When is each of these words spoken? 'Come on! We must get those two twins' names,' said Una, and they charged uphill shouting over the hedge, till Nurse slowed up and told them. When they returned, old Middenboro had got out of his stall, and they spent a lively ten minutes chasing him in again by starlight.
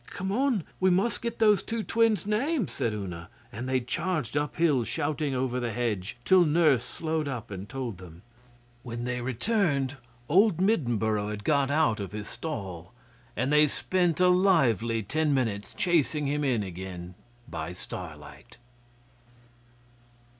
'Come 0.07 0.31
on! 0.31 0.63
We 0.79 0.89
must 0.89 1.21
get 1.21 1.37
those 1.37 1.61
two 1.61 1.83
twins' 1.83 2.25
names,' 2.25 2.71
said 2.71 2.91
Una, 2.91 3.29
and 3.51 3.69
they 3.69 3.79
charged 3.81 4.35
uphill 4.35 4.83
shouting 4.83 5.35
over 5.35 5.59
the 5.59 5.71
hedge, 5.71 6.17
till 6.25 6.43
Nurse 6.43 6.83
slowed 6.83 7.27
up 7.27 7.51
and 7.51 7.69
told 7.69 7.99
them. 7.99 8.23
When 8.81 9.03
they 9.03 9.21
returned, 9.21 9.97
old 10.27 10.57
Middenboro 10.57 11.29
had 11.29 11.43
got 11.43 11.69
out 11.69 11.99
of 11.99 12.13
his 12.13 12.27
stall, 12.27 12.93
and 13.35 13.53
they 13.53 13.67
spent 13.67 14.19
a 14.19 14.27
lively 14.29 15.03
ten 15.03 15.35
minutes 15.35 15.71
chasing 15.75 16.25
him 16.25 16.43
in 16.43 16.63
again 16.63 17.13
by 17.47 17.71
starlight. 17.71 18.57